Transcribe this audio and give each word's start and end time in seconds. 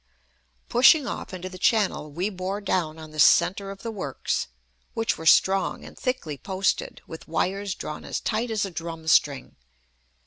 Pushing 0.67 1.05
off 1.05 1.31
into 1.31 1.47
the 1.47 1.59
channel 1.59 2.11
we 2.11 2.27
bore 2.31 2.59
down 2.59 2.97
on 2.97 3.11
the 3.11 3.19
centre 3.19 3.69
of 3.69 3.83
the 3.83 3.91
works, 3.91 4.47
which 4.95 5.15
were 5.15 5.27
strong 5.27 5.85
and 5.85 5.95
thickly 5.95 6.39
posted, 6.39 7.03
with 7.05 7.27
wires 7.27 7.75
drawn 7.75 8.03
as 8.03 8.19
tight 8.19 8.49
as 8.49 8.65
a 8.65 8.71
drum 8.71 9.07
string. 9.07 9.55